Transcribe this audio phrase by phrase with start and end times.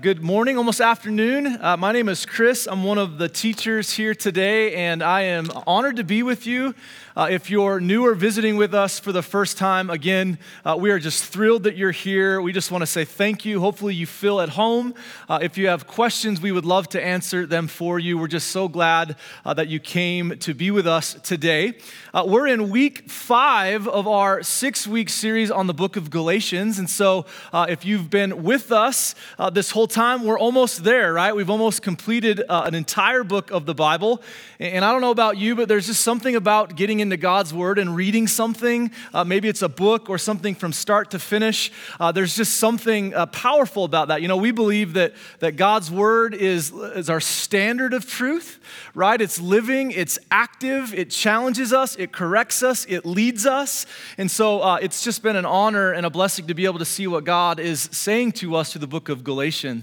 [0.00, 1.58] Good morning, almost afternoon.
[1.60, 2.66] Uh, my name is Chris.
[2.66, 6.74] I'm one of the teachers here today, and I am honored to be with you.
[7.16, 10.90] Uh, if you're new or visiting with us for the first time, again, uh, we
[10.90, 12.40] are just thrilled that you're here.
[12.40, 13.60] We just want to say thank you.
[13.60, 14.94] Hopefully, you feel at home.
[15.28, 18.16] Uh, if you have questions, we would love to answer them for you.
[18.16, 21.74] We're just so glad uh, that you came to be with us today.
[22.14, 26.78] Uh, we're in week five of our six week series on the book of Galatians.
[26.78, 29.14] And so, if you've been with us
[29.52, 31.34] this whole time, we're almost there, right?
[31.34, 34.22] We've almost completed an entire book of the Bible.
[34.58, 37.78] And I don't know about you, but there's just something about getting into God's Word
[37.78, 38.90] and reading something.
[39.12, 41.72] Uh, maybe it's a book or something from start to finish.
[41.98, 44.22] Uh, there's just something uh, powerful about that.
[44.22, 48.60] You know, we believe that, that God's Word is, is our standard of truth,
[48.94, 49.20] right?
[49.20, 53.86] It's living, it's active, it challenges us, it corrects us, it leads us.
[54.18, 56.84] And so uh, it's just been an honor and a blessing to be able to
[56.84, 59.79] see what God is saying to us through the book of Galatians.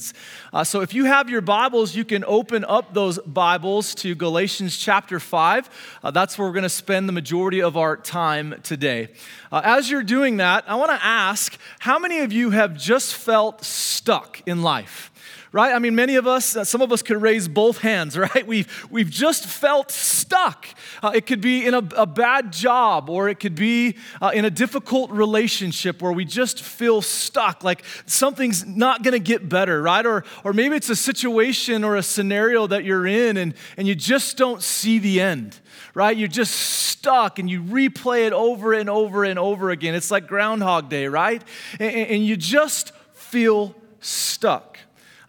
[0.53, 4.37] Uh, so if you have your Bibles, you can open up those Bibles to Galatians
[4.37, 5.99] Galatians chapter 5.
[6.03, 9.09] Uh, that's where we're going to spend the majority of our time today.
[9.51, 13.15] Uh, as you're doing that, I want to ask how many of you have just
[13.15, 15.11] felt stuck in life?
[15.57, 15.73] Right?
[15.73, 18.45] I mean, many of us, uh, some of us could raise both hands, right?
[18.45, 20.67] We've, we've just felt stuck.
[21.01, 24.45] Uh, it could be in a, a, bad job, or it could be uh, in
[24.45, 30.05] a difficult relationship where we just feel stuck, like something's not gonna get better, right?
[30.05, 33.95] Or, or maybe it's a situation or a scenario that you're in and, and you
[33.95, 35.59] just don't see the end
[35.93, 36.15] right?
[36.15, 39.95] You're just stuck and you replay it over and over and over again.
[39.95, 41.41] It's like Groundhog Day, right?
[41.79, 44.76] And, and you just feel stuck.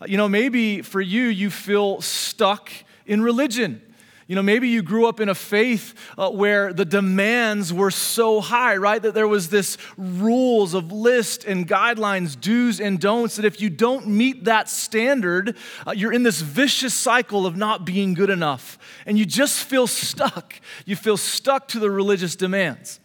[0.06, 2.70] You know, maybe for you, you feel stuck
[3.06, 3.82] in religion.
[4.28, 8.42] You know, maybe you grew up in a faith uh, where the demands were so
[8.42, 9.00] high, right?
[9.00, 13.70] That there was this rules of list and guidelines, do's and don'ts, that if you
[13.70, 18.78] don't meet that standard, uh, you're in this vicious cycle of not being good enough.
[19.06, 20.54] And you just feel stuck.
[20.84, 23.00] You feel stuck to the religious demands.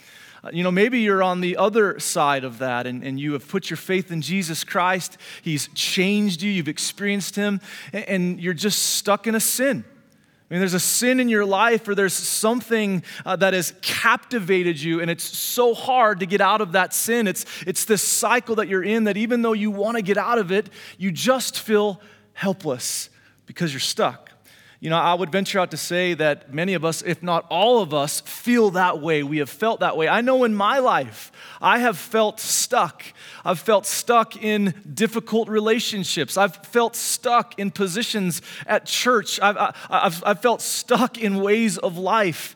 [0.52, 3.70] You know, maybe you're on the other side of that and, and you have put
[3.70, 5.18] your faith in Jesus Christ.
[5.42, 7.62] He's changed you, you've experienced Him,
[7.94, 9.86] and, and you're just stuck in a sin.
[9.88, 14.80] I mean, there's a sin in your life or there's something uh, that has captivated
[14.82, 17.26] you, and it's so hard to get out of that sin.
[17.26, 20.40] It's, it's this cycle that you're in that even though you want to get out
[20.40, 22.02] of it, you just feel
[22.34, 23.10] helpless
[23.46, 24.33] because you're stuck.
[24.84, 27.82] You know, I would venture out to say that many of us, if not all
[27.82, 29.24] of us, feel that way.
[29.24, 30.10] We have felt that way.
[30.10, 33.02] I know in my life, I have felt stuck.
[33.46, 36.36] I've felt stuck in difficult relationships.
[36.36, 39.40] I've felt stuck in positions at church.
[39.42, 39.56] I've,
[39.90, 42.54] I've, I've felt stuck in ways of life.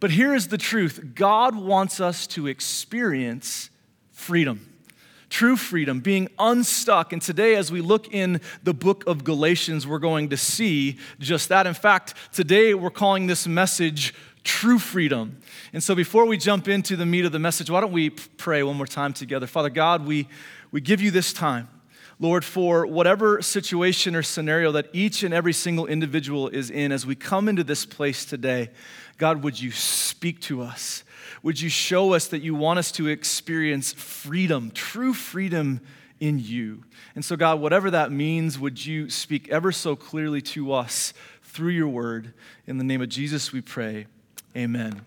[0.00, 3.70] But here is the truth God wants us to experience
[4.10, 4.77] freedom
[5.30, 7.12] true freedom, being unstuck.
[7.12, 11.48] And today, as we look in the book of Galatians, we're going to see just
[11.48, 11.66] that.
[11.66, 15.38] In fact, today we're calling this message true freedom.
[15.72, 18.62] And so, before we jump into the meat of the message, why don't we pray
[18.62, 19.46] one more time together?
[19.46, 20.28] Father God, we,
[20.70, 21.68] we give you this time.
[22.20, 27.06] Lord, for whatever situation or scenario that each and every single individual is in, as
[27.06, 28.70] we come into this place today,
[29.18, 31.04] God, would you speak to us?
[31.42, 35.80] Would you show us that you want us to experience freedom, true freedom
[36.20, 36.84] in you?
[37.14, 41.12] And so, God, whatever that means, would you speak ever so clearly to us
[41.42, 42.32] through your word?
[42.66, 44.06] In the name of Jesus, we pray.
[44.56, 45.02] Amen.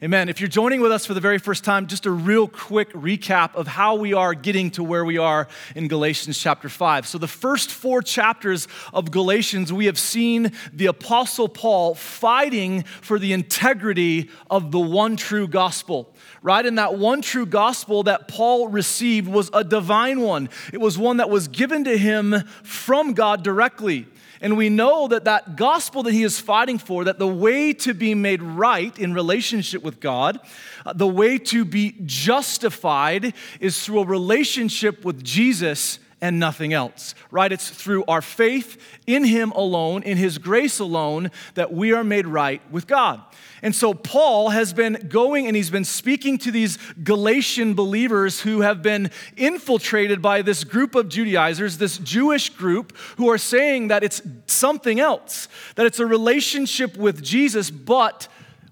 [0.00, 0.28] Amen.
[0.28, 3.56] If you're joining with us for the very first time, just a real quick recap
[3.56, 7.04] of how we are getting to where we are in Galatians chapter 5.
[7.04, 13.18] So, the first four chapters of Galatians, we have seen the Apostle Paul fighting for
[13.18, 16.64] the integrity of the one true gospel right?
[16.64, 20.48] And that one true gospel that Paul received was a divine one.
[20.72, 24.06] It was one that was given to him from God directly.
[24.40, 27.94] And we know that that gospel that he is fighting for, that the way to
[27.94, 30.38] be made right in relationship with God,
[30.86, 37.14] uh, the way to be justified is through a relationship with Jesus and nothing else,
[37.30, 37.52] right?
[37.52, 42.26] It's through our faith in him alone, in his grace alone, that we are made
[42.26, 43.20] right with God.
[43.62, 48.60] And so Paul has been going and he's been speaking to these Galatian believers who
[48.60, 54.04] have been infiltrated by this group of Judaizers, this Jewish group, who are saying that
[54.04, 58.28] it's something else, that it's a relationship with Jesus, but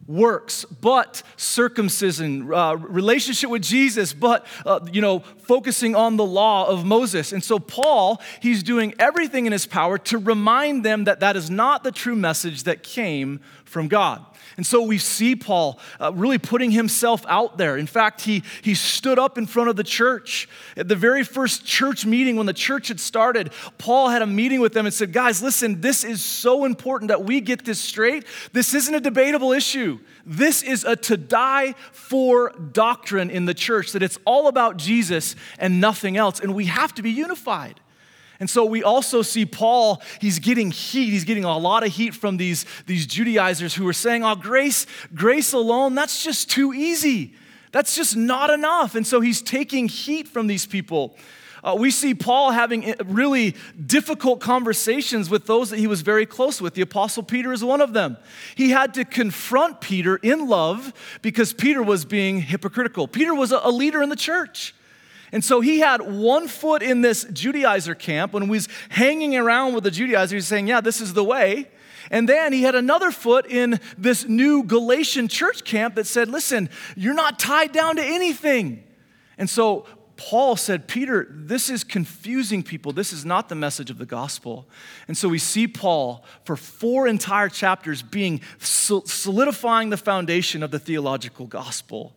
[0.06, 6.67] works, but circumcision, uh, relationship with Jesus, but, uh, you know, focusing on the law
[6.67, 7.32] of Moses.
[7.32, 11.50] And so, Paul, he's doing everything in his power to remind them that that is
[11.50, 14.25] not the true message that came from God.
[14.56, 17.76] And so we see Paul uh, really putting himself out there.
[17.76, 20.49] In fact, he, he stood up in front of the church.
[20.76, 24.61] At the very first church meeting, when the church had started, Paul had a meeting
[24.61, 28.25] with them and said, Guys, listen, this is so important that we get this straight.
[28.53, 29.95] This isn't a debatable issue.
[30.25, 35.37] This is a to die for doctrine in the church, that it's all about Jesus
[35.58, 36.40] and nothing else.
[36.40, 37.81] And we have to be unified.
[38.38, 41.10] And so we also see Paul, he's getting heat.
[41.10, 44.87] He's getting a lot of heat from these, these Judaizers who are saying, oh, grace,
[45.14, 47.34] grace alone, that's just too easy.
[47.72, 48.94] That's just not enough.
[48.94, 51.16] And so he's taking heat from these people.
[51.66, 56.60] Uh, we see Paul having really difficult conversations with those that he was very close
[56.60, 56.74] with.
[56.74, 58.18] The Apostle Peter is one of them.
[58.54, 60.92] He had to confront Peter in love
[61.22, 63.08] because Peter was being hypocritical.
[63.08, 64.76] Peter was a, a leader in the church.
[65.32, 69.74] And so he had one foot in this Judaizer camp when he was hanging around
[69.74, 71.69] with the Judaizers, he's saying, Yeah, this is the way.
[72.12, 76.70] And then he had another foot in this new Galatian church camp that said, Listen,
[76.94, 78.84] you're not tied down to anything.
[79.36, 79.86] And so
[80.16, 82.92] Paul said, Peter, this is confusing people.
[82.92, 84.66] This is not the message of the gospel.
[85.08, 90.78] And so we see Paul for four entire chapters being solidifying the foundation of the
[90.78, 92.14] theological gospel.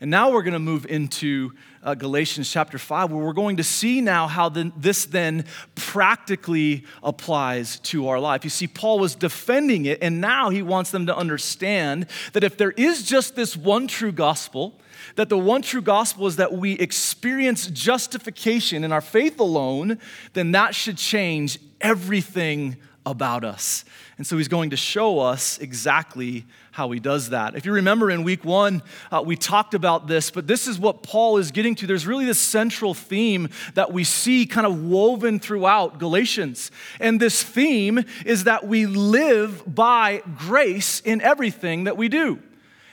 [0.00, 1.52] And now we're going to move into
[1.82, 5.44] uh, Galatians chapter 5, where we're going to see now how the, this then
[5.76, 8.42] practically applies to our life.
[8.42, 12.56] You see, Paul was defending it, and now he wants them to understand that if
[12.56, 14.74] there is just this one true gospel,
[15.16, 19.98] that the one true gospel is that we experience justification in our faith alone,
[20.32, 23.84] then that should change everything about us.
[24.16, 27.56] And so he's going to show us exactly how he does that.
[27.56, 31.02] If you remember in week one, uh, we talked about this, but this is what
[31.02, 31.86] Paul is getting to.
[31.86, 36.70] There's really this central theme that we see kind of woven throughout Galatians.
[37.00, 42.38] And this theme is that we live by grace in everything that we do.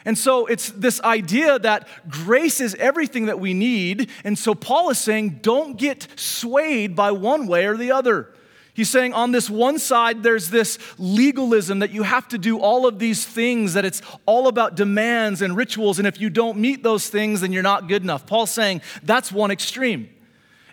[0.05, 4.09] And so it's this idea that grace is everything that we need.
[4.23, 8.33] And so Paul is saying, don't get swayed by one way or the other.
[8.73, 12.87] He's saying on this one side, there's this legalism that you have to do all
[12.87, 16.81] of these things, that it's all about demands and rituals, and if you don't meet
[16.81, 18.25] those things, then you're not good enough.
[18.25, 20.09] Paul's saying that's one extreme.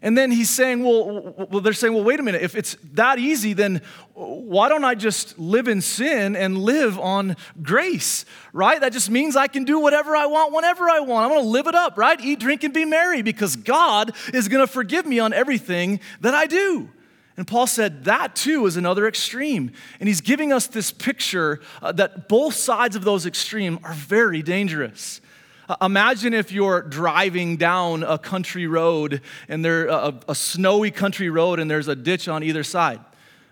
[0.03, 3.19] And then he's saying, well, well, they're saying, well, wait a minute, if it's that
[3.19, 3.81] easy, then
[4.15, 8.81] why don't I just live in sin and live on grace, right?
[8.81, 11.25] That just means I can do whatever I want whenever I want.
[11.25, 12.21] I'm gonna live it up, right?
[12.21, 16.47] Eat, drink, and be merry because God is gonna forgive me on everything that I
[16.47, 16.91] do.
[17.37, 19.73] And Paul said that too is another extreme.
[20.01, 24.43] And he's giving us this picture uh, that both sides of those extremes are very
[24.43, 25.21] dangerous.
[25.69, 31.29] Uh, imagine if you're driving down a country road and there a, a snowy country
[31.29, 33.01] road and there's a ditch on either side.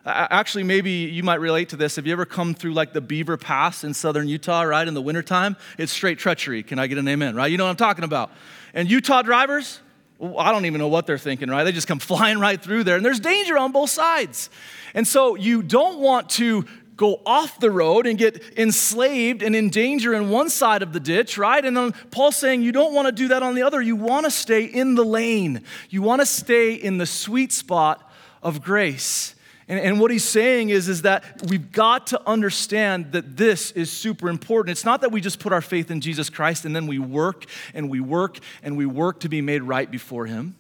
[0.07, 1.97] Actually, maybe you might relate to this.
[1.97, 4.87] Have you ever come through like the Beaver Pass in southern Utah, right?
[4.87, 5.57] In the wintertime?
[5.79, 6.63] It's straight treachery.
[6.63, 7.51] Can I get an amen, right?
[7.51, 8.31] You know what I'm talking about.
[8.75, 9.81] And Utah drivers,
[10.21, 11.65] I don't even know what they're thinking, right?
[11.65, 14.51] They just come flying right through there, and there's danger on both sides.
[14.93, 16.67] And so you don't want to
[16.97, 21.01] go off the road and get enslaved and in danger in one side of the
[21.01, 21.65] ditch, right?
[21.65, 23.81] And then Paul's saying you don't want to do that on the other.
[23.81, 28.11] You want to stay in the lane, you want to stay in the sweet spot
[28.43, 29.35] of grace.
[29.67, 33.91] And, and, what he's saying is, is that we've got to understand that this is
[33.91, 34.73] super important.
[34.73, 37.47] It's not that we just put our faith in Jesus Christ and then we work
[37.73, 40.57] and we work and we work to be made right before him.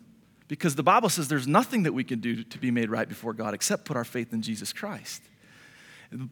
[0.48, 3.34] Because the Bible says there's nothing that we can do to be made right before
[3.34, 5.22] God except put our faith in Jesus Christ.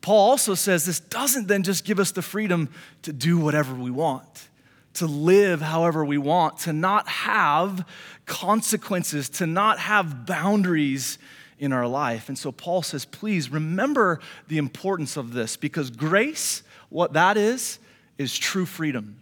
[0.00, 2.68] Paul also says this doesn't then just give us the freedom
[3.02, 4.48] to do whatever we want,
[4.94, 7.86] to live however we want, to not have
[8.26, 11.18] consequences, to not have boundaries
[11.58, 12.28] in our life.
[12.28, 17.78] And so Paul says, please remember the importance of this because grace, what that is,
[18.18, 19.21] is true freedom.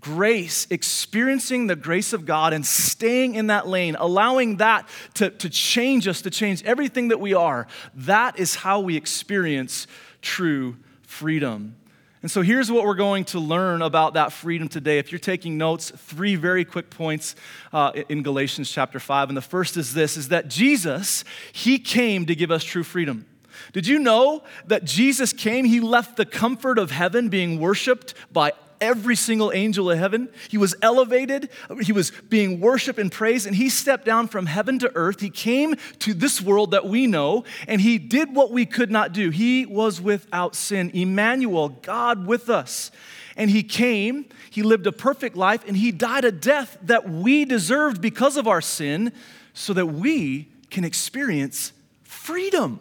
[0.00, 5.48] Grace, experiencing the grace of God and staying in that lane, allowing that to, to
[5.48, 9.86] change us, to change everything that we are, that is how we experience
[10.20, 11.76] true freedom.
[12.24, 14.98] And so here's what we're going to learn about that freedom today.
[14.98, 17.36] If you're taking notes, three very quick points
[17.70, 19.28] uh, in Galatians chapter 5.
[19.28, 23.26] And the first is this is that Jesus, he came to give us true freedom.
[23.74, 25.66] Did you know that Jesus came?
[25.66, 28.52] He left the comfort of heaven being worshiped by
[28.84, 30.28] every single angel of heaven.
[30.48, 31.48] He was elevated,
[31.80, 35.20] he was being worshiped and praised, and he stepped down from heaven to earth.
[35.20, 39.12] He came to this world that we know, and he did what we could not
[39.12, 39.30] do.
[39.30, 40.90] He was without sin.
[40.92, 42.90] Emmanuel, God with us.
[43.36, 47.44] And he came, he lived a perfect life, and he died a death that we
[47.44, 49.12] deserved because of our sin
[49.54, 51.72] so that we can experience
[52.02, 52.80] freedom.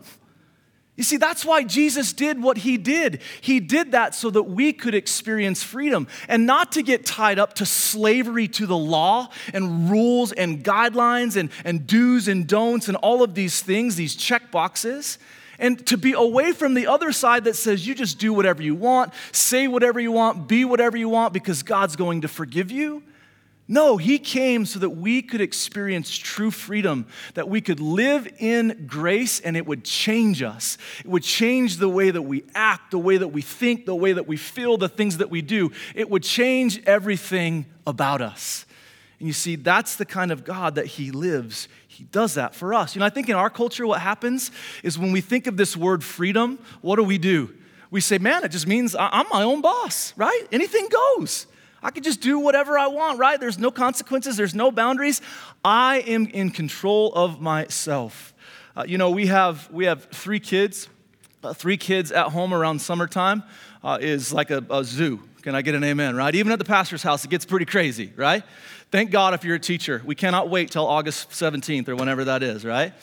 [0.96, 3.22] You see, that's why Jesus did what he did.
[3.42, 7.56] He did that so that we could experience freedom and not to get tied up
[7.56, 12.98] to slavery to the law and rules and guidelines and, and do's and don'ts and
[12.98, 15.18] all of these things, these check boxes.
[15.58, 18.76] And to be away from the other side that says you just do whatever you
[18.76, 23.02] want, say whatever you want, be whatever you want because God's going to forgive you.
[23.68, 28.86] No, he came so that we could experience true freedom, that we could live in
[28.88, 30.78] grace and it would change us.
[31.00, 34.12] It would change the way that we act, the way that we think, the way
[34.12, 35.72] that we feel, the things that we do.
[35.96, 38.66] It would change everything about us.
[39.20, 41.70] And you see, that's the kind of God that he lives.
[41.88, 42.96] He does that for us.
[42.96, 44.52] You know, I think in our culture, what happens
[44.84, 47.54] is when we think of this word freedom, what do we do?
[47.92, 50.48] We say, man, it just means I'm my own boss, right?
[50.52, 51.48] Anything goes.
[51.84, 53.40] I can just do whatever I want, right?
[53.40, 55.22] There's no consequences, there's no boundaries.
[55.64, 58.34] I am in control of myself.
[58.76, 60.88] Uh, you know, we have, we have three kids.
[61.44, 63.44] Uh, three kids at home around summertime
[63.84, 65.20] uh, is like a, a zoo.
[65.42, 66.34] Can I get an amen, right?
[66.34, 68.44] Even at the pastor's house, it gets pretty crazy, right?
[68.92, 70.02] Thank God if you're a teacher.
[70.06, 72.94] We cannot wait till August 17th or whenever that is, right?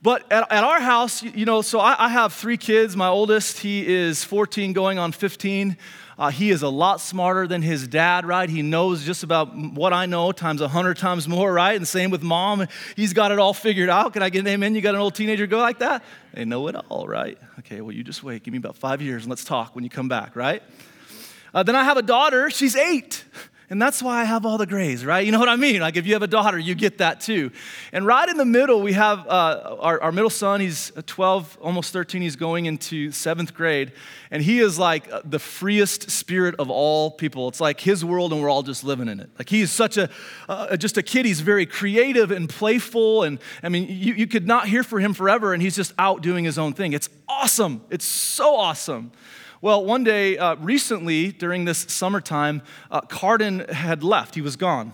[0.00, 2.96] But at, at our house, you know, so I, I have three kids.
[2.96, 5.76] My oldest, he is 14 going on 15.
[6.16, 8.48] Uh, he is a lot smarter than his dad, right?
[8.48, 11.76] He knows just about what I know times a hundred times more, right?
[11.76, 12.66] And same with mom.
[12.96, 14.12] He's got it all figured out.
[14.12, 14.74] Can I get an amen?
[14.74, 16.04] You got an old teenager go like that?
[16.32, 17.38] They know it all, right?
[17.60, 18.42] Okay, well, you just wait.
[18.44, 20.62] Give me about five years and let's talk when you come back, right?
[21.54, 22.50] Uh, then I have a daughter.
[22.50, 23.24] She's eight.
[23.70, 25.26] And that's why I have all the grays, right?
[25.26, 25.80] You know what I mean?
[25.80, 27.50] Like if you have a daughter, you get that too.
[27.92, 30.60] And right in the middle, we have uh, our, our middle son.
[30.60, 32.22] He's 12, almost 13.
[32.22, 33.92] He's going into seventh grade.
[34.30, 37.46] And he is like uh, the freest spirit of all people.
[37.48, 39.28] It's like his world, and we're all just living in it.
[39.38, 40.08] Like he is such a,
[40.48, 41.26] uh, just a kid.
[41.26, 43.24] He's very creative and playful.
[43.24, 46.22] And I mean, you, you could not hear for him forever, and he's just out
[46.22, 46.94] doing his own thing.
[46.94, 47.82] It's awesome.
[47.90, 49.12] It's so awesome.
[49.60, 52.62] Well, one day uh, recently during this summertime,
[52.92, 54.36] uh, Carden had left.
[54.36, 54.92] He was gone.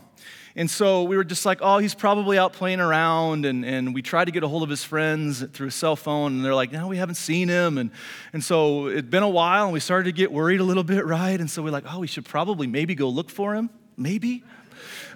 [0.56, 3.44] And so we were just like, oh, he's probably out playing around.
[3.44, 6.36] And, and we tried to get a hold of his friends through a cell phone.
[6.36, 7.76] And they're like, no, we haven't seen him.
[7.76, 7.90] And,
[8.32, 11.04] and so it'd been a while and we started to get worried a little bit,
[11.04, 11.38] right?
[11.38, 13.68] And so we're like, oh, we should probably maybe go look for him.
[13.98, 14.44] Maybe.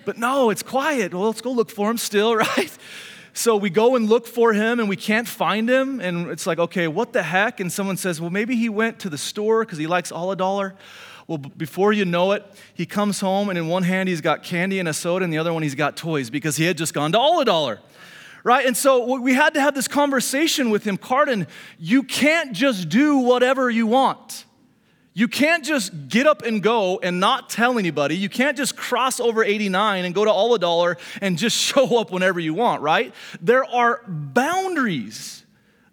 [0.05, 1.15] But no, it's quiet.
[1.15, 2.79] Well, let's go look for him still, right?
[3.39, 6.01] So we go and look for him and we can't find him.
[6.01, 7.61] And it's like, okay, what the heck?
[7.61, 10.37] And someone says, well, maybe he went to the store because he likes all a
[10.37, 10.75] dollar.
[11.29, 14.81] Well, before you know it, he comes home and in one hand he's got candy
[14.81, 17.13] and a soda, and the other one he's got toys because he had just gone
[17.13, 17.79] to all a dollar.
[18.43, 18.67] Right?
[18.67, 20.97] And so we had to have this conversation with him.
[20.97, 21.47] Carden,
[21.79, 24.47] you can't just do whatever you want.
[25.19, 28.17] You can't just get up and go and not tell anybody.
[28.17, 31.99] You can't just cross over 89 and go to all a dollar and just show
[31.99, 33.13] up whenever you want, right?
[33.41, 35.45] There are boundaries.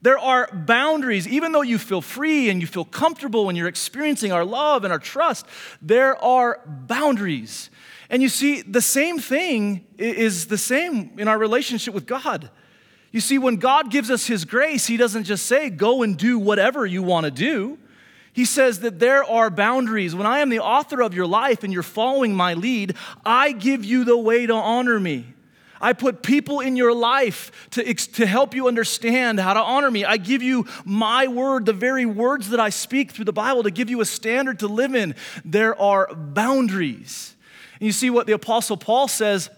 [0.04, 1.28] There are boundaries.
[1.28, 4.94] Even though you feel free and you feel comfortable when you're experiencing our love and
[4.94, 5.48] our trust,
[5.82, 7.72] there are boundaries.
[8.12, 12.52] And you see, the same thing is the same in our relationship with God.
[13.12, 16.38] You see, when God gives us His grace, He doesn't just say, go and do
[16.38, 17.80] whatever you want to do.
[18.36, 20.14] He says that there are boundaries.
[20.14, 23.86] When I am the author of your life and you're following my lead, I give
[23.86, 25.34] you the way to honor me.
[25.80, 30.04] I put people in your life to, to help you understand how to honor me.
[30.04, 33.72] I give you my word, the very words that I speak through the Bible, to
[33.72, 35.16] give you a standard to live in.
[35.46, 37.36] There are boundaries.
[37.80, 39.50] And you see what the Apostle Paul says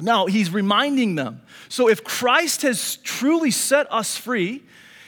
[0.00, 1.42] now, he's reminding them.
[1.68, 4.62] So if Christ has truly set us free,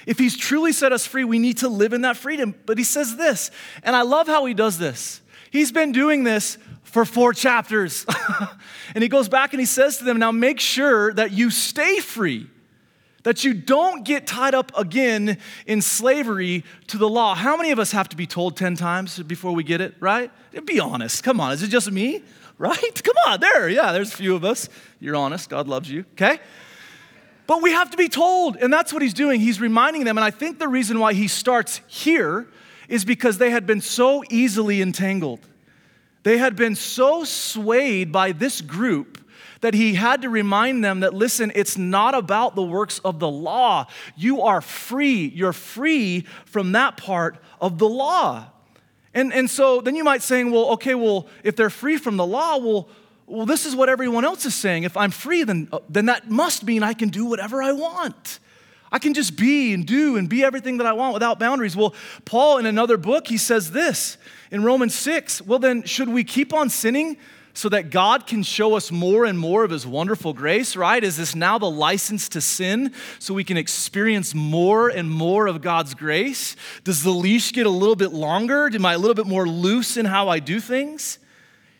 [0.07, 2.55] if he's truly set us free, we need to live in that freedom.
[2.67, 3.51] But he says this,
[3.83, 5.21] and I love how he does this.
[5.51, 8.07] He's been doing this for four chapters.
[8.95, 11.99] and he goes back and he says to them, Now make sure that you stay
[11.99, 12.49] free,
[13.25, 17.35] that you don't get tied up again in slavery to the law.
[17.35, 20.31] How many of us have to be told 10 times before we get it, right?
[20.65, 21.25] Be honest.
[21.25, 22.23] Come on, is it just me?
[22.57, 23.03] Right?
[23.03, 23.69] Come on, there.
[23.69, 24.69] Yeah, there's a few of us.
[25.01, 25.51] You're honest.
[25.51, 26.39] God loves you, okay?
[27.47, 29.41] But we have to be told, and that's what he's doing.
[29.41, 32.47] He's reminding them, and I think the reason why he starts here
[32.89, 35.41] is because they had been so easily entangled.
[36.23, 39.21] They had been so swayed by this group
[39.61, 43.29] that he had to remind them that listen, it's not about the works of the
[43.29, 43.87] law.
[44.17, 45.27] You are free.
[45.35, 48.47] You're free from that part of the law.
[49.15, 52.27] And, and so then you might saying, well, okay, well, if they're free from the
[52.27, 52.89] law, well,
[53.27, 54.85] well, this is what everyone else is saying.
[54.85, 58.39] If I'm free, then, uh, then that must mean I can do whatever I want.
[58.93, 61.77] I can just be and do and be everything that I want without boundaries.
[61.77, 64.19] Well, Paul, in another book, he says this
[64.51, 67.17] in Romans 6 Well, then, should we keep on sinning
[67.55, 71.03] so that God can show us more and more of his wonderful grace, right?
[71.03, 75.63] Is this now the license to sin so we can experience more and more of
[75.63, 76.57] God's grace?
[76.83, 78.69] Does the leash get a little bit longer?
[78.73, 81.19] Am I a little bit more loose in how I do things?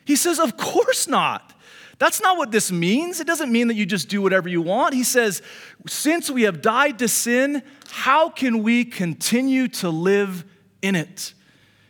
[0.05, 1.51] He says, Of course not.
[1.97, 3.19] That's not what this means.
[3.19, 4.93] It doesn't mean that you just do whatever you want.
[4.93, 5.41] He says,
[5.87, 10.43] since we have died to sin, how can we continue to live
[10.81, 11.33] in it?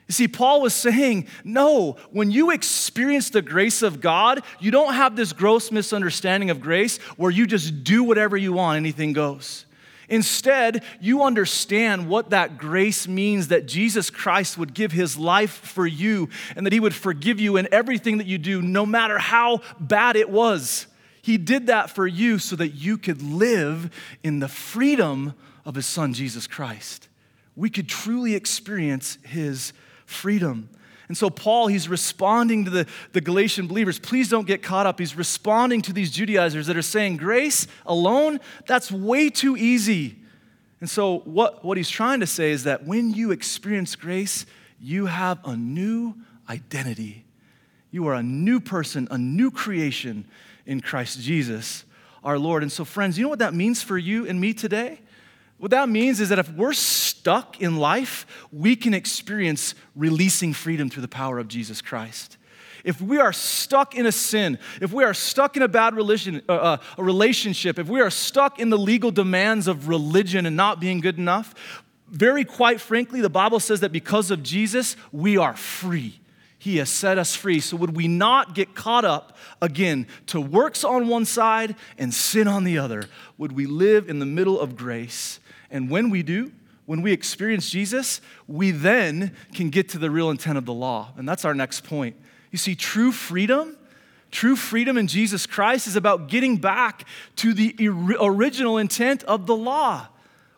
[0.08, 4.94] You see, Paul was saying, no, when you experience the grace of God, you don't
[4.94, 9.65] have this gross misunderstanding of grace where you just do whatever you want, anything goes.
[10.10, 15.88] Instead, you understand what that grace means that Jesus Christ would give his life for
[15.88, 19.62] you and that he would forgive you in everything that you do, no matter how
[19.80, 20.88] bad it was.
[21.22, 23.90] He did that for you so that you could live
[24.24, 25.34] in the freedom
[25.66, 27.10] of his son, Jesus Christ.
[27.56, 29.74] We could truly experience his
[30.06, 30.70] freedom.
[31.08, 34.00] And so, Paul, he's responding to the, the Galatian believers.
[34.00, 35.00] Please don't get caught up.
[35.00, 40.18] He's responding to these Judaizers that are saying, grace alone, that's way too easy.
[40.80, 44.46] And so, what, what he's trying to say is that when you experience grace,
[44.80, 46.16] you have a new
[46.50, 47.26] identity.
[47.92, 50.26] You are a new person, a new creation
[50.66, 51.86] in Christ Jesus,
[52.24, 52.64] our Lord.
[52.64, 55.00] And so, friends, you know what that means for you and me today?
[55.58, 60.90] What that means is that if we're stuck in life, we can experience releasing freedom
[60.90, 62.38] through the power of Jesus Christ.
[62.84, 66.44] If we are stuck in a sin, if we are stuck in a bad religion,
[66.48, 70.56] uh, uh, a relationship, if we are stuck in the legal demands of religion and
[70.56, 71.56] not being good enough,
[72.08, 76.20] very quite frankly, the Bible says that because of Jesus, we are free.
[76.60, 77.60] He has set us free.
[77.60, 82.48] So, would we not get caught up again to works on one side and sin
[82.48, 83.06] on the other?
[83.38, 85.40] Would we live in the middle of grace
[85.76, 86.54] and when we do,
[86.86, 91.12] when we experience Jesus, we then can get to the real intent of the law.
[91.18, 92.16] And that's our next point.
[92.50, 93.76] You see, true freedom,
[94.32, 97.06] true freedom in Jesus Christ is about getting back
[97.36, 97.76] to the
[98.22, 100.08] original intent of the law,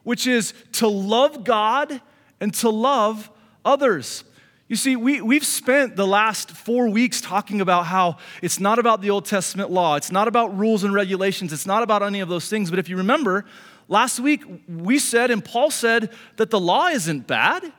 [0.03, 1.99] which is to love God
[2.39, 3.31] and to love
[3.65, 4.23] others.
[4.67, 9.01] You see, we, we've spent the last four weeks talking about how it's not about
[9.01, 12.29] the Old Testament law, it's not about rules and regulations, it's not about any of
[12.29, 12.69] those things.
[12.69, 13.45] But if you remember,
[13.89, 17.71] Last week, we said, and Paul said, that the law isn't bad.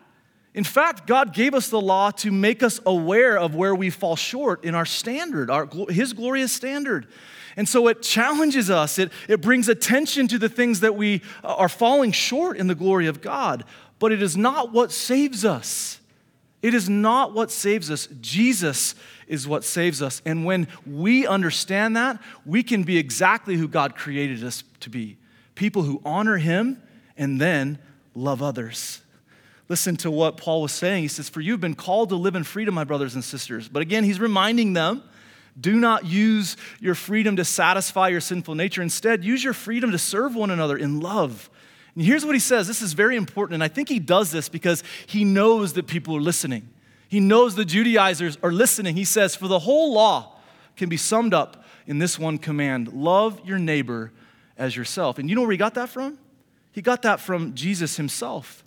[0.55, 4.17] In fact, God gave us the law to make us aware of where we fall
[4.17, 7.07] short in our standard, our, His glorious standard.
[7.57, 11.55] And so it challenges us, it, it brings attention to the things that we uh,
[11.55, 13.65] are falling short in the glory of God.
[13.99, 16.01] But it is not what saves us.
[16.63, 18.09] It is not what saves us.
[18.21, 18.95] Jesus
[19.27, 20.23] is what saves us.
[20.25, 25.19] And when we understand that, we can be exactly who God created us to be
[25.59, 26.81] people who honor him
[27.17, 27.79] and then
[28.15, 29.03] love others.
[29.69, 31.03] Listen to what Paul was saying.
[31.03, 33.69] He says, For you've been called to live in freedom, my brothers and sisters.
[33.69, 35.03] But again, he's reminding them
[35.61, 38.81] do not use your freedom to satisfy your sinful nature.
[38.81, 41.51] Instead, use your freedom to serve one another in love.
[41.97, 43.55] And here's what he says this is very important.
[43.55, 46.69] And I think he does this because he knows that people are listening.
[47.09, 48.95] He knows the Judaizers are listening.
[48.95, 50.37] He says, For the whole law
[50.77, 54.13] can be summed up in this one command love your neighbor
[54.59, 55.19] as yourself.
[55.19, 56.19] And you know where he got that from?
[56.73, 58.65] He got that from Jesus himself.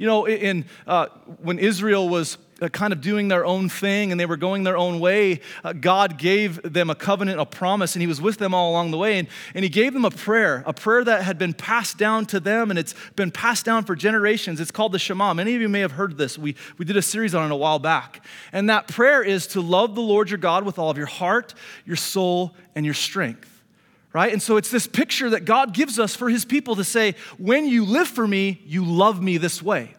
[0.00, 1.08] You know, in, uh,
[1.42, 4.78] when Israel was uh, kind of doing their own thing and they were going their
[4.78, 8.54] own way, uh, God gave them a covenant, a promise, and He was with them
[8.54, 9.18] all along the way.
[9.18, 12.40] And, and He gave them a prayer, a prayer that had been passed down to
[12.40, 14.58] them and it's been passed down for generations.
[14.58, 15.34] It's called the Shema.
[15.34, 16.38] Many of you may have heard this.
[16.38, 18.24] We, we did a series on it a while back.
[18.52, 21.52] And that prayer is to love the Lord your God with all of your heart,
[21.84, 23.49] your soul, and your strength
[24.12, 24.32] right?
[24.32, 27.66] And so it's this picture that God gives us for his people to say, when
[27.66, 29.94] you live for me, you love me this way.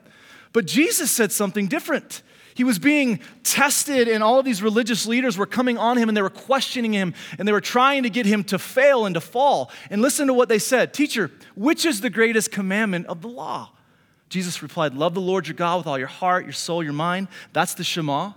[0.53, 2.21] But Jesus said something different.
[2.53, 6.17] He was being tested, and all of these religious leaders were coming on him and
[6.17, 9.21] they were questioning him and they were trying to get him to fail and to
[9.21, 9.71] fall.
[9.89, 13.71] And listen to what they said Teacher, which is the greatest commandment of the law?
[14.27, 17.29] Jesus replied, Love the Lord your God with all your heart, your soul, your mind.
[17.53, 18.33] That's the Shema.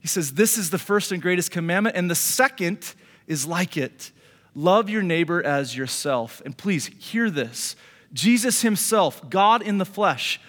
[0.00, 2.94] He says, This is the first and greatest commandment, and the second
[3.26, 4.10] is like it
[4.54, 6.40] Love your neighbor as yourself.
[6.44, 7.76] And please hear this
[8.12, 10.40] Jesus himself, God in the flesh,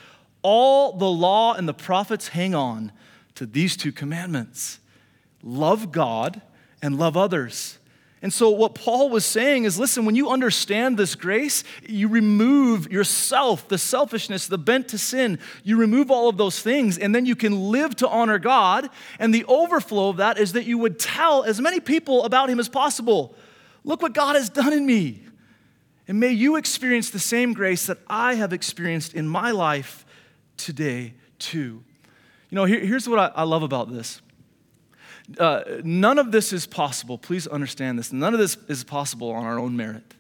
[0.41, 2.91] all the law and the prophets hang on
[3.35, 4.79] to these two commandments
[5.43, 6.41] love God
[6.81, 7.77] and love others.
[8.21, 12.91] And so, what Paul was saying is listen, when you understand this grace, you remove
[12.91, 15.37] yourself, the selfishness, the bent to sin.
[15.63, 18.89] You remove all of those things, and then you can live to honor God.
[19.19, 22.59] And the overflow of that is that you would tell as many people about Him
[22.59, 23.35] as possible.
[23.86, 25.21] Look what God has done in me.
[26.08, 30.06] And may you experience the same grace that I have experienced in my life
[30.58, 31.84] today, too.
[32.50, 34.21] You know, here, here's what I, I, love about this.
[35.39, 37.17] Uh, none of this is possible.
[37.17, 38.12] Please understand this.
[38.12, 40.13] None of this is possible on our own merit.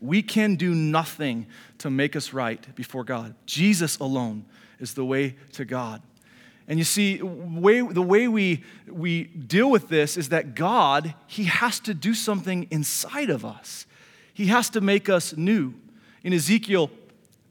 [0.00, 1.46] We can do nothing
[1.78, 3.34] to make us right before God.
[3.46, 4.44] Jesus alone
[4.78, 6.02] is the way to God.
[6.68, 11.44] And you see, way, the way we, we deal with this is that God, He
[11.44, 13.86] has to do something inside of us.
[14.34, 15.72] He has to make us new.
[16.22, 16.90] In Ezekiel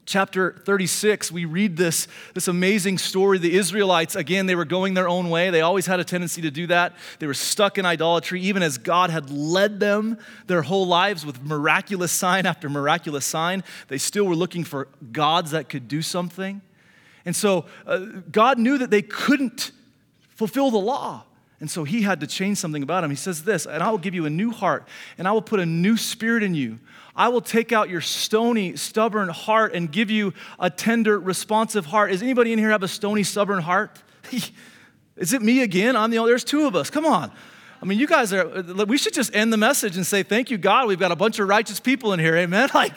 [0.06, 3.38] chapter 36, we read this, this amazing story.
[3.38, 5.50] The Israelites, again, they were going their own way.
[5.50, 6.94] They always had a tendency to do that.
[7.18, 11.42] They were stuck in idolatry, even as God had led them their whole lives with
[11.42, 13.64] miraculous sign after miraculous sign.
[13.88, 16.62] They still were looking for gods that could do something.
[17.28, 17.98] And so uh,
[18.32, 19.72] God knew that they couldn't
[20.30, 21.24] fulfill the law.
[21.60, 23.10] And so he had to change something about him.
[23.10, 24.88] He says this, and I will give you a new heart,
[25.18, 26.78] and I will put a new spirit in you.
[27.14, 32.12] I will take out your stony, stubborn heart and give you a tender, responsive heart.
[32.12, 34.02] Is anybody in here have a stony, stubborn heart?
[35.18, 35.96] Is it me again?
[35.96, 36.88] I'm the only, there's two of us.
[36.88, 37.30] Come on.
[37.82, 40.56] I mean, you guys are, we should just end the message and say, thank you,
[40.56, 40.88] God.
[40.88, 42.36] We've got a bunch of righteous people in here.
[42.38, 42.70] Amen.
[42.74, 42.94] Like,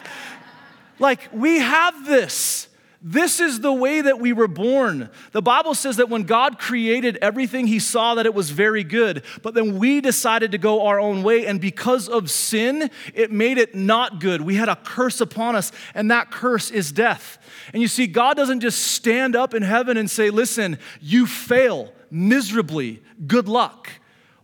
[1.00, 2.70] like we have this.
[3.04, 5.10] This is the way that we were born.
[5.32, 9.24] The Bible says that when God created everything, He saw that it was very good.
[9.42, 13.58] But then we decided to go our own way, and because of sin, it made
[13.58, 14.42] it not good.
[14.42, 17.40] We had a curse upon us, and that curse is death.
[17.74, 21.92] And you see, God doesn't just stand up in heaven and say, Listen, you fail
[22.12, 23.02] miserably.
[23.26, 23.90] Good luck.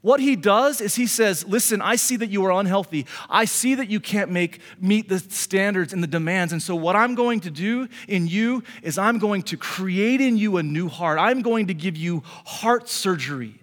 [0.01, 3.05] What he does is he says, Listen, I see that you are unhealthy.
[3.29, 6.53] I see that you can't make, meet the standards and the demands.
[6.53, 10.37] And so, what I'm going to do in you is I'm going to create in
[10.37, 11.19] you a new heart.
[11.19, 13.55] I'm going to give you heart surgery.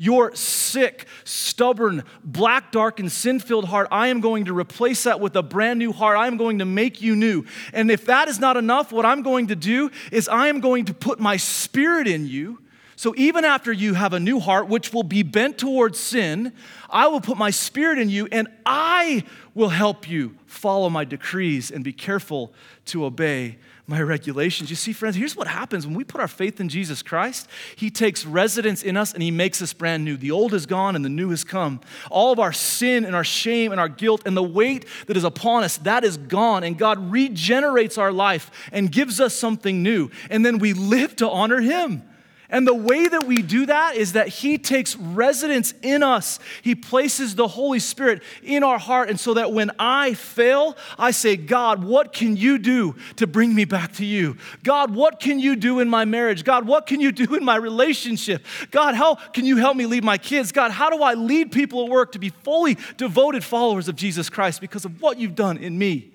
[0.00, 5.18] Your sick, stubborn, black, dark, and sin filled heart, I am going to replace that
[5.18, 6.16] with a brand new heart.
[6.16, 7.44] I am going to make you new.
[7.72, 10.84] And if that is not enough, what I'm going to do is I am going
[10.84, 12.60] to put my spirit in you
[12.98, 16.52] so even after you have a new heart, which will be bent towards sin,
[16.90, 19.22] I will put my spirit in you and I
[19.54, 22.52] will help you follow my decrees and be careful
[22.86, 24.68] to obey my regulations.
[24.68, 27.46] You see, friends, here's what happens when we put our faith in Jesus Christ.
[27.76, 30.16] He takes residence in us and He makes us brand new.
[30.16, 31.80] The old is gone and the new has come.
[32.10, 35.22] All of our sin and our shame and our guilt and the weight that is
[35.22, 36.64] upon us, that is gone.
[36.64, 40.10] And God regenerates our life and gives us something new.
[40.30, 42.02] And then we live to honor Him.
[42.50, 46.38] And the way that we do that is that He takes residence in us.
[46.62, 49.10] He places the Holy Spirit in our heart.
[49.10, 53.54] And so that when I fail, I say, God, what can you do to bring
[53.54, 54.38] me back to you?
[54.64, 56.42] God, what can you do in my marriage?
[56.42, 58.46] God, what can you do in my relationship?
[58.70, 60.50] God, how can you help me lead my kids?
[60.50, 64.30] God, how do I lead people at work to be fully devoted followers of Jesus
[64.30, 66.12] Christ because of what you've done in me?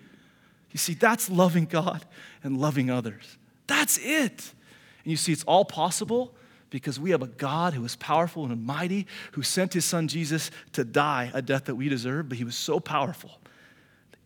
[0.71, 2.03] You see, that's loving God
[2.43, 3.37] and loving others.
[3.67, 4.51] That's it.
[5.03, 6.33] And you see, it's all possible
[6.69, 10.49] because we have a God who is powerful and mighty, who sent his son Jesus
[10.71, 13.39] to die a death that we deserve, but he was so powerful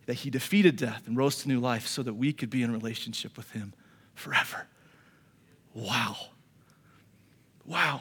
[0.06, 2.72] that he defeated death and rose to new life so that we could be in
[2.72, 3.74] relationship with him
[4.14, 4.66] forever.
[5.74, 6.16] Wow.
[7.66, 8.00] Wow.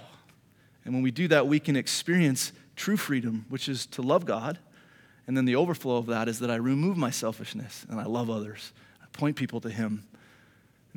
[0.85, 4.57] And when we do that, we can experience true freedom, which is to love God.
[5.27, 8.29] And then the overflow of that is that I remove my selfishness and I love
[8.29, 8.71] others.
[9.03, 10.07] I point people to him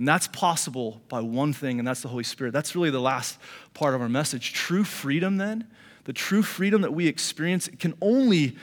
[0.01, 2.55] and that's possible by one thing, and that's the Holy Spirit.
[2.55, 3.39] That's really the last
[3.75, 4.55] part of our message.
[4.55, 5.69] True freedom, then,
[6.05, 8.57] the true freedom that we experience can only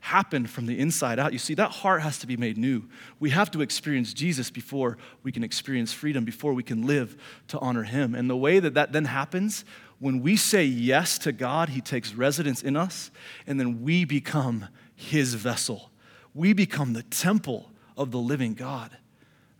[0.00, 1.32] happen from the inside out.
[1.32, 2.82] You see, that heart has to be made new.
[3.20, 7.60] We have to experience Jesus before we can experience freedom, before we can live to
[7.60, 8.16] honor Him.
[8.16, 9.64] And the way that that then happens,
[10.00, 13.12] when we say yes to God, He takes residence in us,
[13.46, 15.92] and then we become His vessel.
[16.34, 18.96] We become the temple of the living God.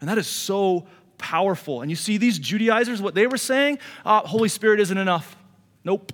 [0.01, 0.87] And that is so
[1.19, 1.83] powerful.
[1.83, 5.37] And you see, these Judaizers, what they were saying, uh, Holy Spirit isn't enough.
[5.85, 6.13] Nope.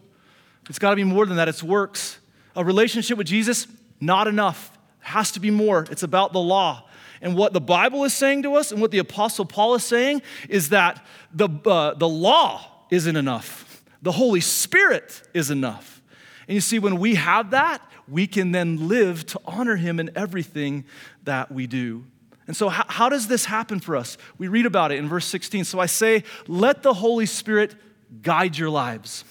[0.68, 1.48] It's got to be more than that.
[1.48, 2.18] It's works.
[2.54, 3.66] A relationship with Jesus,
[4.00, 4.78] not enough.
[5.00, 5.86] Has to be more.
[5.90, 6.88] It's about the law.
[7.20, 10.22] And what the Bible is saying to us and what the Apostle Paul is saying
[10.48, 16.02] is that the, uh, the law isn't enough, the Holy Spirit is enough.
[16.48, 20.10] And you see, when we have that, we can then live to honor Him in
[20.16, 20.84] everything
[21.22, 22.04] that we do.
[22.46, 24.18] And so, how, how, does this happen for us?
[24.36, 25.64] We read about it in verse 16.
[25.64, 27.76] So I say, let the Holy Spirit
[28.20, 29.24] guide your lives.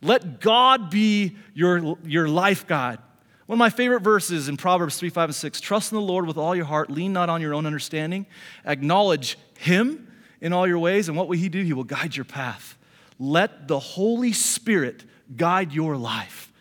[0.00, 2.98] Let God be your, your life guide.
[3.46, 6.26] One of my favorite verses in Proverbs 3, 5, and 6 Trust in the Lord
[6.26, 8.26] with all your heart, lean not on your own understanding,
[8.64, 10.06] acknowledge Him
[10.40, 11.62] in all your ways, and what will He do?
[11.62, 12.76] He will guide your path.
[13.18, 16.52] Let the Holy Spirit guide your life.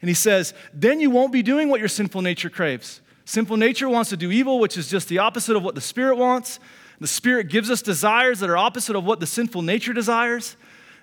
[0.00, 3.00] And He says, then you won't be doing what your sinful nature craves.
[3.24, 6.16] Sinful nature wants to do evil, which is just the opposite of what the Spirit
[6.16, 6.58] wants.
[7.00, 10.56] The Spirit gives us desires that are opposite of what the sinful nature desires.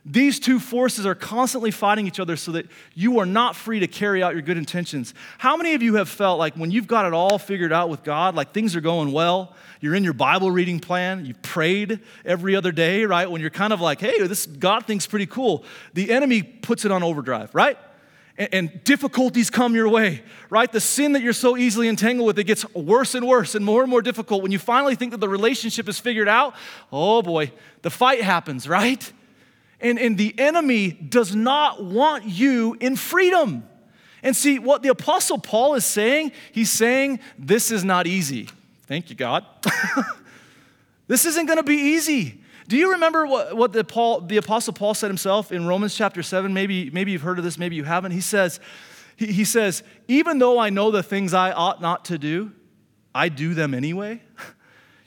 [0.05, 3.88] These two forces are constantly fighting each other so that you are not free to
[3.88, 5.13] carry out your good intentions.
[5.38, 8.03] How many of you have felt like when you've got it all figured out with
[8.03, 12.55] God, like things are going well, you're in your Bible reading plan, you've prayed every
[12.55, 13.29] other day, right?
[13.29, 16.91] When you're kind of like, hey, this God thing's pretty cool, the enemy puts it
[16.91, 17.77] on overdrive, right?
[18.39, 20.71] And, and difficulties come your way, right?
[20.71, 23.82] The sin that you're so easily entangled with, it gets worse and worse and more
[23.82, 24.41] and more difficult.
[24.41, 26.56] When you finally think that the relationship is figured out,
[26.91, 29.12] oh boy, the fight happens, right?
[29.82, 33.65] And, and the enemy does not want you in freedom.
[34.23, 38.49] And see, what the Apostle Paul is saying, he's saying, this is not easy.
[38.88, 39.45] Thank you, God.
[41.08, 42.38] this isn't to be easy.
[42.69, 46.21] Do you remember what, what the, Paul, the Apostle Paul said himself in Romans chapter
[46.21, 46.53] 7?
[46.53, 48.12] Maybe, maybe you've heard of this, maybe you haven't.
[48.12, 48.60] He says,
[49.15, 52.51] he, he says, even though I know the things I ought not to do,
[53.13, 54.21] I do them anyway.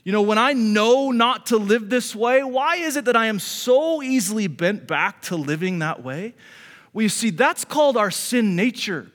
[0.05, 3.27] You know, when I know not to live this way, why is it that I
[3.27, 6.35] am so easily bent back to living that way?
[6.93, 9.13] Well, you see, that's called our sin nature.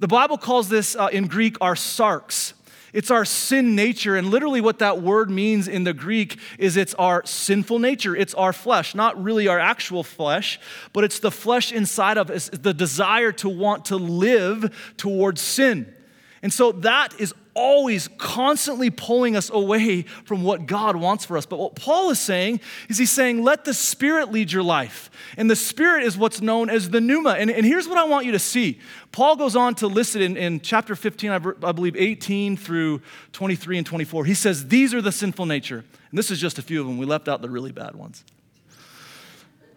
[0.00, 2.54] The Bible calls this uh, in Greek our sarx.
[2.96, 4.16] It's our sin nature.
[4.16, 8.16] And literally, what that word means in the Greek is it's our sinful nature.
[8.16, 10.58] It's our flesh, not really our actual flesh,
[10.94, 15.92] but it's the flesh inside of us, the desire to want to live towards sin.
[16.40, 21.46] And so that is always constantly pulling us away from what God wants for us.
[21.46, 25.10] But what Paul is saying is he's saying, let the Spirit lead your life.
[25.36, 27.30] And the Spirit is what's known as the pneuma.
[27.30, 28.78] And, and here's what I want you to see.
[29.10, 33.00] Paul goes on to list it in, in chapter 15, I, I believe 18 through
[33.32, 34.26] 23 and 24.
[34.26, 35.78] He says, These are the sinful nature.
[36.10, 36.98] And this is just a few of them.
[36.98, 38.22] We left out the really bad ones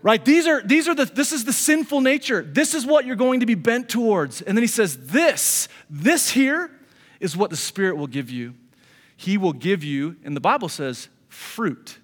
[0.01, 3.17] right these are these are the this is the sinful nature this is what you're
[3.17, 6.71] going to be bent towards and then he says this this here
[7.19, 8.55] is what the Spirit will give you.
[9.15, 11.97] He will give you, and the Bible says, fruit.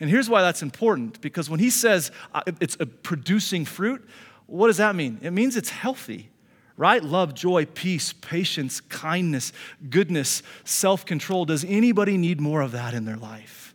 [0.00, 4.06] And here's why that's important because when he says uh, it's producing fruit,
[4.46, 5.18] what does that mean?
[5.22, 6.30] It means it's healthy,
[6.76, 7.02] right?
[7.02, 9.52] Love, joy, peace, patience, kindness,
[9.88, 11.44] goodness, self control.
[11.44, 13.74] Does anybody need more of that in their life?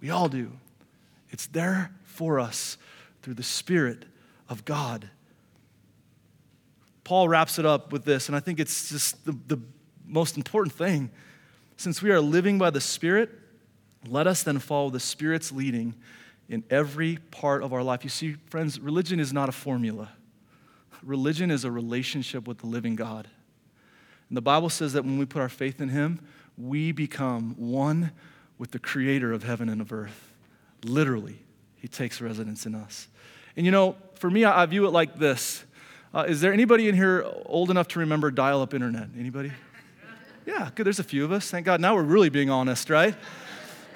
[0.00, 0.52] We all do.
[1.30, 2.76] It's there for us
[3.22, 4.04] through the Spirit
[4.48, 5.08] of God.
[7.04, 9.60] Paul wraps it up with this, and I think it's just the, the
[10.06, 11.10] most important thing.
[11.76, 13.30] Since we are living by the Spirit,
[14.08, 15.94] let us then follow the Spirit's leading
[16.48, 18.04] in every part of our life.
[18.04, 20.10] You see, friends, religion is not a formula,
[21.02, 23.28] religion is a relationship with the living God.
[24.30, 26.20] And the Bible says that when we put our faith in Him,
[26.56, 28.12] we become one
[28.56, 30.32] with the Creator of heaven and of earth.
[30.84, 31.44] Literally,
[31.76, 33.08] He takes residence in us.
[33.56, 35.64] And you know, for me, I view it like this
[36.14, 39.08] uh, is there anybody in here old enough to remember dial up internet?
[39.18, 39.50] Anybody?
[40.46, 40.86] Yeah, good.
[40.86, 41.50] There's a few of us.
[41.50, 41.80] Thank God.
[41.80, 43.14] Now we're really being honest, right?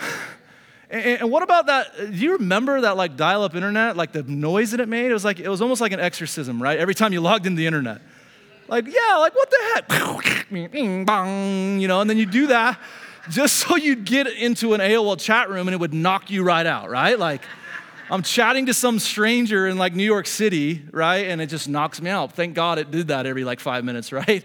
[0.91, 1.97] and, what about that?
[1.97, 5.11] Do you remember that like dial up internet, like the noise that it made?
[5.11, 6.79] It was like, it was almost like an exorcism, right?
[6.79, 8.01] Every time you logged into the internet.
[8.67, 10.51] Like, yeah, like what the heck?
[10.51, 12.81] you know, and then you do that
[13.31, 16.67] just so you'd get into an AOL chat room and it would knock you right
[16.67, 17.19] out, right?
[17.19, 17.43] Like,
[18.11, 21.27] I'm chatting to some stranger in like New York City, right?
[21.27, 22.33] And it just knocks me out.
[22.33, 24.45] Thank God it did that every like five minutes, right?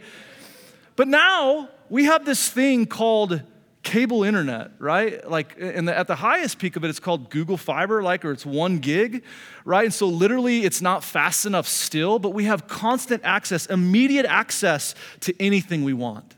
[0.95, 3.41] But now we have this thing called
[3.81, 5.29] cable internet, right?
[5.29, 8.45] Like, and at the highest peak of it, it's called Google Fiber, like, or it's
[8.45, 9.23] one gig,
[9.65, 9.85] right?
[9.85, 14.95] And so literally, it's not fast enough still, but we have constant access, immediate access
[15.21, 16.35] to anything we want.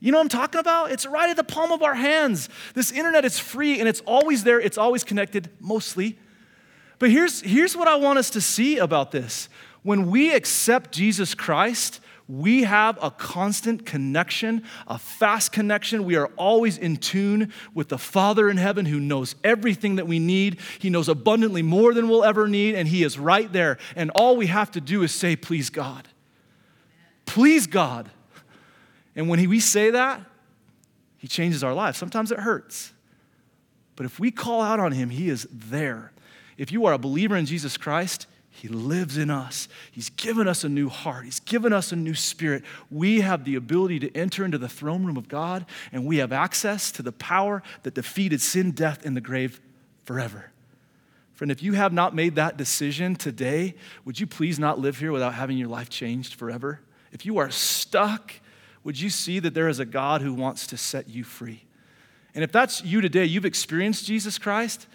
[0.00, 0.90] You know what I'm talking about?
[0.90, 2.50] It's right at the palm of our hands.
[2.74, 6.18] This internet is free and it's always there, it's always connected, mostly
[6.98, 9.48] but here's, here's what I want us to see about this.
[9.82, 16.04] When we accept Jesus Christ, we have a constant connection, a fast connection.
[16.04, 20.18] We are always in tune with the Father in heaven who knows everything that we
[20.18, 20.58] need.
[20.80, 23.78] He knows abundantly more than we'll ever need, and He is right there.
[23.94, 26.08] And all we have to do is say, Please, God.
[27.26, 28.10] Please, God.
[29.14, 30.20] And when we say that,
[31.18, 31.96] He changes our lives.
[31.96, 32.92] Sometimes it hurts.
[33.94, 36.12] But if we call out on Him, He is there.
[36.56, 39.68] If you are a believer in Jesus Christ, He lives in us.
[39.90, 41.24] He's given us a new heart.
[41.24, 42.64] He's given us a new spirit.
[42.90, 46.32] We have the ability to enter into the throne room of God, and we have
[46.32, 49.60] access to the power that defeated sin, death, and the grave
[50.04, 50.50] forever.
[51.34, 53.74] Friend, if you have not made that decision today,
[54.06, 56.80] would you please not live here without having your life changed forever?
[57.12, 58.32] If you are stuck,
[58.84, 61.64] would you see that there is a God who wants to set you free?
[62.34, 64.86] And if that's you today, you've experienced Jesus Christ,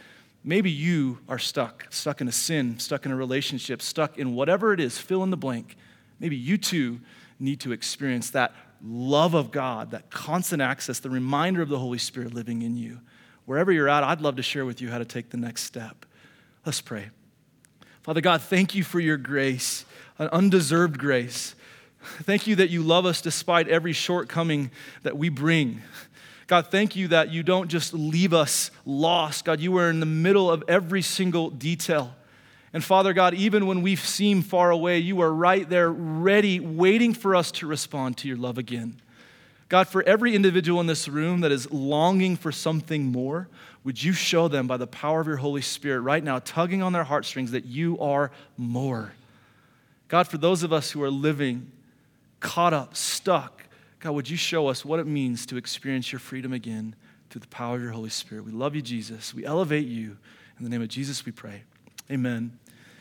[0.44, 4.74] Maybe you are stuck, stuck in a sin, stuck in a relationship, stuck in whatever
[4.74, 5.76] it is, fill in the blank.
[6.20, 7.00] Maybe you too
[7.40, 12.00] need to experience that love of God, that constant access, the reminder of the Holy
[12.00, 13.00] Spirit living in you.
[13.46, 16.06] Wherever you're at, I'd love to share with you how to take the next step.
[16.66, 17.10] Let's pray.
[18.02, 19.86] Father God, thank you for your grace,
[20.18, 21.54] an undeserved grace.
[22.24, 24.72] Thank you that you love us despite every shortcoming
[25.04, 25.84] that we bring.
[26.52, 29.46] God, thank you that you don't just leave us lost.
[29.46, 32.14] God, you are in the middle of every single detail.
[32.74, 37.14] And Father God, even when we seem far away, you are right there, ready, waiting
[37.14, 39.00] for us to respond to your love again.
[39.70, 43.48] God, for every individual in this room that is longing for something more,
[43.86, 46.92] would you show them by the power of your Holy Spirit right now, tugging on
[46.92, 49.14] their heartstrings, that you are more?
[50.10, 51.72] God, for those of us who are living
[52.42, 53.64] caught up, stuck,
[54.02, 56.96] God, would you show us what it means to experience your freedom again
[57.30, 58.46] through the power of your Holy Spirit?
[58.46, 59.34] We love you, Jesus.
[59.34, 60.18] We elevate you.
[60.58, 61.64] In the name of Jesus, we pray.
[62.10, 62.60] Amen.